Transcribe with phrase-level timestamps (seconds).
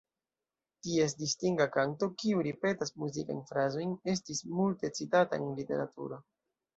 [0.85, 6.19] Ties distinga kanto, kiu ripetas muzikajn frazojn, estis multe citata en literaturo.